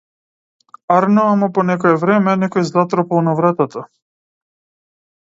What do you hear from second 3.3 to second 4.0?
на вратата.